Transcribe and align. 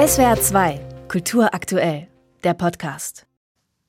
SWR 0.00 0.40
2, 0.40 0.80
Kultur 1.08 1.52
aktuell, 1.52 2.08
der 2.42 2.54
Podcast. 2.54 3.26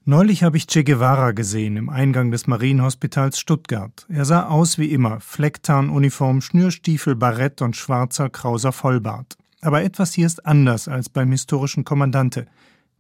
Neulich 0.04 0.44
habe 0.44 0.58
ich 0.58 0.68
Che 0.68 0.84
Guevara 0.84 1.32
gesehen 1.32 1.78
im 1.78 1.90
Eingang 1.90 2.32
des 2.32 2.48
Marienhospitals 2.48 3.40
Stuttgart. 3.40 4.06
Er 4.10 4.26
sah 4.26 4.50
aus 4.50 4.78
wie 4.78 4.92
immer, 4.92 5.22
Flecktarnuniform, 5.22 6.42
Schnürstiefel, 6.42 7.16
Barett 7.16 7.62
und 7.62 7.78
schwarzer, 7.78 8.30
krauser 8.30 8.74
Vollbart. 8.74 9.38
Aber 9.62 9.84
etwas 9.84 10.12
hier 10.12 10.26
ist 10.26 10.46
anders 10.46 10.90
als 10.90 11.08
beim 11.08 11.32
historischen 11.32 11.86
Kommandante. 11.86 12.46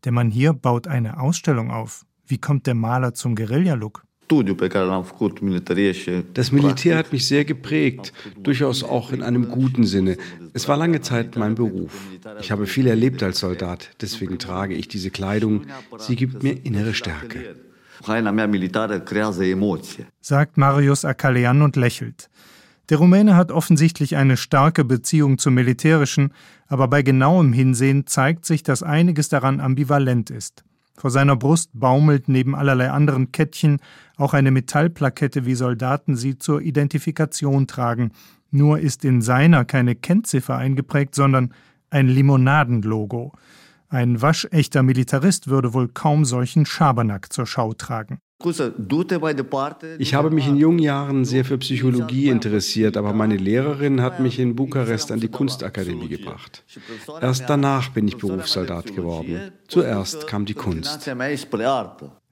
Der 0.06 0.14
Mann 0.14 0.32
hier 0.32 0.54
baut 0.54 0.88
eine 0.88 1.20
Ausstellung 1.20 1.70
auf. 1.70 2.06
Wie 2.26 2.38
kommt 2.38 2.66
der 2.66 2.76
Maler 2.76 3.14
zum 3.14 3.36
Guerilla-Look? 3.36 4.06
Das 6.34 6.52
Militär 6.52 6.98
hat 6.98 7.12
mich 7.12 7.28
sehr 7.28 7.46
geprägt, 7.46 8.14
durchaus 8.42 8.84
auch 8.84 9.12
in 9.12 9.24
einem 9.24 9.50
guten 9.50 9.86
Sinne. 9.86 10.18
Es 10.54 10.68
war 10.68 10.78
lange 10.78 11.02
Zeit 11.02 11.36
mein 11.36 11.56
Beruf. 11.56 11.92
Ich 12.40 12.52
habe 12.52 12.66
viel 12.66 12.88
erlebt 12.88 13.24
als 13.24 13.40
Soldat, 13.40 13.90
deswegen 14.00 14.40
trage 14.40 14.74
ich 14.74 14.88
diese 14.88 15.10
Kleidung. 15.10 15.66
Sie 15.98 16.16
gibt 16.16 16.44
mir 16.44 16.66
innere 16.66 16.94
Stärke. 16.94 17.56
Sagt 20.22 20.58
Marius 20.58 21.06
Akalean 21.06 21.62
und 21.62 21.76
lächelt. 21.76 22.30
Der 22.90 22.98
Rumäne 22.98 23.36
hat 23.36 23.52
offensichtlich 23.52 24.16
eine 24.16 24.38
starke 24.38 24.84
Beziehung 24.84 25.38
zum 25.38 25.54
Militärischen, 25.54 26.34
aber 26.68 26.88
bei 26.88 27.04
genauem 27.04 27.54
Hinsehen 27.54 28.08
zeigt 28.08 28.46
sich, 28.46 28.64
dass 28.64 28.84
einiges 28.84 29.30
daran 29.30 29.60
ambivalent 29.60 30.30
ist. 30.30 30.64
Vor 30.98 31.10
seiner 31.10 31.36
Brust 31.36 31.72
baumelt 31.74 32.28
neben 32.28 32.56
allerlei 32.56 32.92
anderen 32.92 33.32
Kettchen 33.32 33.80
auch 34.18 34.34
eine 34.34 34.52
Metallplakette, 34.52 35.46
wie 35.46 35.56
Soldaten 35.56 36.16
sie 36.16 36.38
zur 36.38 36.62
Identifikation 36.62 37.68
tragen. 37.68 38.12
Nur 38.52 38.80
ist 38.80 39.06
in 39.06 39.22
seiner 39.22 39.66
keine 39.66 39.96
Kennziffer 39.96 40.58
eingeprägt, 40.58 41.16
sondern 41.16 41.54
ein 41.90 42.08
Limonadenlogo. 42.08 43.34
Ein 43.90 44.22
waschechter 44.22 44.84
Militarist 44.84 45.48
würde 45.48 45.74
wohl 45.74 45.90
kaum 45.90 46.24
solchen 46.24 46.66
Schabernack 46.66 47.34
zur 47.34 47.46
Schau 47.46 47.74
tragen. 47.74 48.20
Ich 50.00 50.14
habe 50.14 50.30
mich 50.32 50.48
in 50.48 50.58
jungen 50.58 50.80
Jahren 50.80 51.26
sehr 51.26 51.46
für 51.46 51.58
Psychologie 51.58 52.30
interessiert, 52.30 52.98
aber 52.98 53.14
meine 53.14 53.38
Lehrerin 53.38 54.02
hat 54.02 54.20
mich 54.20 54.40
in 54.40 54.56
Bukarest 54.56 55.12
an 55.12 55.20
die 55.20 55.28
Kunstakademie 55.28 56.08
gebracht. 56.08 56.64
Erst 57.22 57.50
danach 57.50 57.90
bin 57.90 58.08
ich 58.08 58.18
Berufssoldat 58.18 58.96
geworden. 58.96 59.52
Zuerst 59.68 60.28
kam 60.28 60.46
die 60.46 60.54
Kunst. 60.54 61.10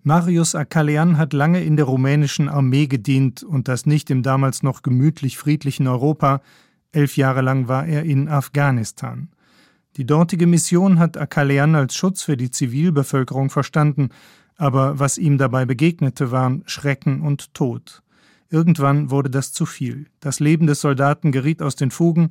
Marius 0.04 0.56
Akalean 0.56 1.18
hat 1.18 1.34
lange 1.34 1.62
in 1.64 1.76
der 1.76 1.86
rumänischen 1.86 2.48
Armee 2.48 2.88
gedient 2.88 3.44
und 3.44 3.68
das 3.68 3.86
nicht 3.86 4.10
im 4.10 4.24
damals 4.24 4.64
noch 4.64 4.82
gemütlich 4.82 5.38
friedlichen 5.38 5.88
Europa. 5.88 6.42
Elf 6.92 7.18
Jahre 7.18 7.42
lang 7.42 7.68
war 7.68 7.86
er 7.86 8.04
in 8.04 8.30
Afghanistan. 8.30 9.30
Die 9.98 10.06
dortige 10.06 10.48
Mission 10.48 11.00
hat 11.00 11.18
Akalean 11.18 11.76
als 11.76 11.96
Schutz 11.96 12.22
für 12.22 12.38
die 12.38 12.52
Zivilbevölkerung 12.52 13.50
verstanden 13.50 14.10
aber 14.60 15.00
was 15.00 15.18
ihm 15.18 15.38
dabei 15.38 15.66
begegnete, 15.66 16.32
waren 16.32 16.64
Schrecken 16.66 17.22
und 17.22 17.54
Tod. 17.54 18.04
Irgendwann 18.50 19.10
wurde 19.10 19.30
das 19.30 19.54
zu 19.54 19.66
viel. 19.66 20.08
Das 20.20 20.42
Leben 20.42 20.68
des 20.68 20.82
Soldaten 20.82 21.32
geriet 21.32 21.62
aus 21.62 21.78
den 21.78 21.92
Fugen. 21.92 22.30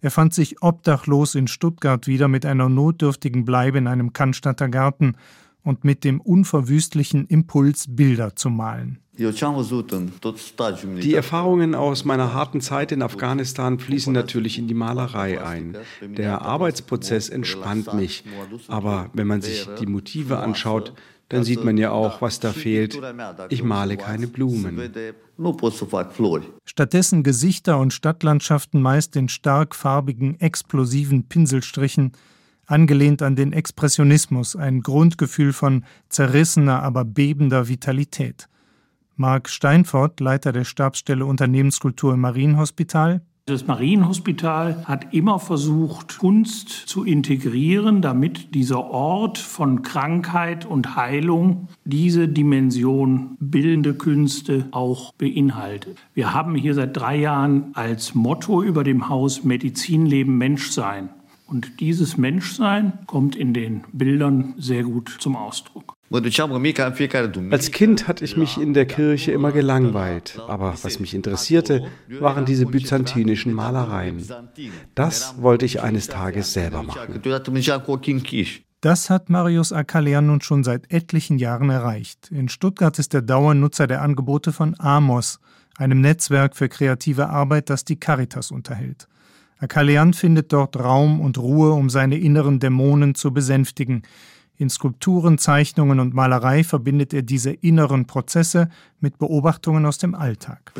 Er 0.00 0.10
fand 0.10 0.32
sich 0.32 0.62
obdachlos 0.62 1.34
in 1.34 1.48
Stuttgart 1.48 2.06
wieder 2.06 2.28
mit 2.28 2.46
einer 2.46 2.70
notdürftigen 2.70 3.44
Bleibe 3.44 3.76
in 3.76 3.88
einem 3.88 4.14
Cannstatter 4.14 4.70
Garten 4.70 5.16
und 5.62 5.84
mit 5.84 6.02
dem 6.02 6.20
unverwüstlichen 6.20 7.26
Impuls, 7.26 7.84
Bilder 7.94 8.34
zu 8.34 8.48
malen. 8.48 9.00
Die 9.18 11.14
Erfahrungen 11.14 11.74
aus 11.74 12.04
meiner 12.04 12.34
harten 12.34 12.60
Zeit 12.60 12.92
in 12.92 13.02
Afghanistan 13.02 13.78
fließen 13.78 14.12
natürlich 14.12 14.58
in 14.58 14.68
die 14.68 14.74
Malerei 14.74 15.42
ein. 15.42 15.76
Der 16.02 16.42
Arbeitsprozess 16.42 17.28
entspannt 17.28 17.94
mich, 17.94 18.24
aber 18.68 19.10
wenn 19.14 19.26
man 19.26 19.40
sich 19.40 19.68
die 19.80 19.86
Motive 19.86 20.38
anschaut, 20.38 20.92
dann 21.28 21.44
sieht 21.44 21.64
man 21.64 21.76
ja 21.76 21.90
auch, 21.90 22.20
was 22.22 22.40
da 22.40 22.52
fehlt. 22.52 23.00
Ich 23.48 23.62
male 23.62 23.96
keine 23.96 24.28
Blumen. 24.28 24.92
Stattdessen 26.64 27.22
Gesichter 27.22 27.78
und 27.78 27.92
Stadtlandschaften 27.92 28.80
meist 28.80 29.16
in 29.16 29.28
stark 29.28 29.74
farbigen, 29.74 30.38
explosiven 30.40 31.24
Pinselstrichen, 31.28 32.12
angelehnt 32.66 33.22
an 33.22 33.36
den 33.36 33.52
Expressionismus, 33.52 34.56
ein 34.56 34.82
Grundgefühl 34.82 35.52
von 35.52 35.84
zerrissener, 36.08 36.82
aber 36.82 37.04
bebender 37.04 37.68
Vitalität. 37.68 38.48
Marc 39.16 39.48
Steinfort, 39.48 40.20
Leiter 40.20 40.52
der 40.52 40.64
Stabsstelle 40.64 41.24
Unternehmenskultur 41.24 42.14
im 42.14 42.20
Marienhospital, 42.20 43.22
das 43.48 43.64
Marienhospital 43.64 44.86
hat 44.86 45.14
immer 45.14 45.38
versucht, 45.38 46.18
Kunst 46.18 46.68
zu 46.68 47.04
integrieren, 47.04 48.02
damit 48.02 48.56
dieser 48.56 48.90
Ort 48.90 49.38
von 49.38 49.82
Krankheit 49.82 50.66
und 50.66 50.96
Heilung 50.96 51.68
diese 51.84 52.26
Dimension 52.26 53.36
bildende 53.38 53.94
Künste 53.94 54.66
auch 54.72 55.14
beinhaltet. 55.14 55.96
Wir 56.12 56.34
haben 56.34 56.56
hier 56.56 56.74
seit 56.74 56.96
drei 56.96 57.18
Jahren 57.18 57.70
als 57.74 58.16
Motto 58.16 58.64
über 58.64 58.82
dem 58.82 59.08
Haus 59.08 59.44
Medizin, 59.44 60.06
Leben, 60.06 60.38
Menschsein. 60.38 61.10
Und 61.46 61.78
dieses 61.78 62.16
Menschsein 62.16 62.94
kommt 63.06 63.36
in 63.36 63.54
den 63.54 63.84
Bildern 63.92 64.54
sehr 64.58 64.82
gut 64.82 65.18
zum 65.20 65.36
Ausdruck. 65.36 65.95
Als 66.10 67.70
Kind 67.72 68.08
hatte 68.08 68.24
ich 68.24 68.36
mich 68.36 68.58
in 68.58 68.74
der 68.74 68.86
Kirche 68.86 69.32
immer 69.32 69.52
gelangweilt, 69.52 70.40
aber 70.46 70.74
was 70.82 71.00
mich 71.00 71.14
interessierte, 71.14 71.88
waren 72.20 72.44
diese 72.44 72.66
byzantinischen 72.66 73.52
Malereien. 73.52 74.24
Das 74.94 75.42
wollte 75.42 75.64
ich 75.64 75.82
eines 75.82 76.06
Tages 76.06 76.52
selber 76.52 76.82
machen. 76.82 77.20
Das 78.82 79.10
hat 79.10 79.30
Marius 79.30 79.72
Akalian 79.72 80.26
nun 80.26 80.40
schon 80.42 80.62
seit 80.62 80.92
etlichen 80.92 81.38
Jahren 81.38 81.70
erreicht. 81.70 82.30
In 82.30 82.48
Stuttgart 82.48 82.98
ist 82.98 83.14
er 83.14 83.22
Dauernutzer 83.22 83.86
der 83.86 84.02
Angebote 84.02 84.52
von 84.52 84.76
Amos, 84.78 85.40
einem 85.76 86.00
Netzwerk 86.00 86.54
für 86.54 86.68
kreative 86.68 87.28
Arbeit, 87.30 87.68
das 87.68 87.84
die 87.84 87.98
Caritas 87.98 88.50
unterhält. 88.50 89.08
Akalian 89.58 90.12
findet 90.12 90.52
dort 90.52 90.78
Raum 90.78 91.20
und 91.20 91.38
Ruhe, 91.38 91.72
um 91.72 91.88
seine 91.88 92.18
inneren 92.18 92.60
Dämonen 92.60 93.14
zu 93.14 93.32
besänftigen. 93.32 94.02
In 94.58 94.70
Skulpturen, 94.70 95.36
Zeichnungen 95.36 96.00
und 96.00 96.14
Malerei 96.14 96.64
verbindet 96.64 97.12
er 97.12 97.22
diese 97.22 97.50
inneren 97.50 98.06
Prozesse 98.06 98.70
mit 99.00 99.18
Beobachtungen 99.18 99.84
aus 99.84 99.98
dem 99.98 100.14
Alltag. 100.14 100.72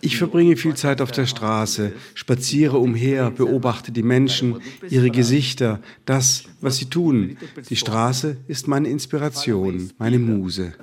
Ich 0.00 0.18
verbringe 0.18 0.56
viel 0.56 0.74
Zeit 0.74 1.00
auf 1.00 1.10
der 1.12 1.26
Straße, 1.26 1.92
spaziere 2.14 2.76
umher, 2.76 3.30
beobachte 3.30 3.90
die 3.90 4.02
Menschen, 4.02 4.60
ihre 4.90 5.10
Gesichter, 5.10 5.80
das, 6.04 6.44
was 6.60 6.76
sie 6.76 6.90
tun. 6.90 7.38
Die 7.70 7.76
Straße 7.76 8.36
ist 8.48 8.68
meine 8.68 8.88
Inspiration, 8.88 9.90
meine 9.98 10.18
Muse. 10.18 10.74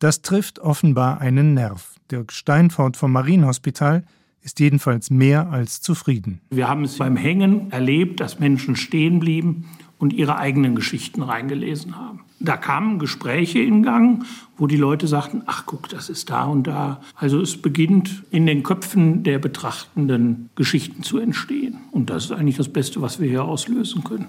Das 0.00 0.22
trifft 0.22 0.58
offenbar 0.58 1.20
einen 1.20 1.54
Nerv. 1.54 1.94
Dirk 2.10 2.32
Steinfort 2.32 2.96
vom 2.96 3.12
Marienhospital 3.12 4.04
ist 4.44 4.60
jedenfalls 4.60 5.10
mehr 5.10 5.50
als 5.50 5.80
zufrieden. 5.80 6.40
Wir 6.50 6.68
haben 6.68 6.84
es 6.84 6.98
beim 6.98 7.16
Hängen 7.16 7.72
erlebt, 7.72 8.20
dass 8.20 8.38
Menschen 8.38 8.76
stehen 8.76 9.18
blieben 9.18 9.64
und 9.98 10.12
ihre 10.12 10.36
eigenen 10.36 10.74
Geschichten 10.74 11.22
reingelesen 11.22 11.96
haben. 11.96 12.20
Da 12.40 12.58
kamen 12.58 12.98
Gespräche 12.98 13.60
in 13.60 13.82
Gang, 13.82 14.24
wo 14.58 14.66
die 14.66 14.76
Leute 14.76 15.06
sagten, 15.06 15.42
ach 15.46 15.64
guck, 15.64 15.88
das 15.88 16.10
ist 16.10 16.28
da 16.28 16.44
und 16.44 16.66
da. 16.66 17.00
Also 17.14 17.40
es 17.40 17.56
beginnt 17.56 18.24
in 18.30 18.44
den 18.44 18.62
Köpfen 18.62 19.22
der 19.22 19.38
Betrachtenden 19.38 20.50
Geschichten 20.54 21.02
zu 21.02 21.18
entstehen. 21.18 21.78
Und 21.90 22.10
das 22.10 22.26
ist 22.26 22.32
eigentlich 22.32 22.58
das 22.58 22.68
Beste, 22.68 23.00
was 23.00 23.18
wir 23.18 23.28
hier 23.28 23.44
auslösen 23.44 24.04
können. 24.04 24.26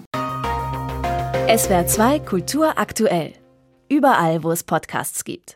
SWR 1.54 1.86
2 1.86 2.20
Kultur 2.20 2.78
aktuell. 2.78 3.34
Überall, 3.90 4.42
wo 4.42 4.50
es 4.50 4.64
Podcasts 4.64 5.24
gibt. 5.24 5.44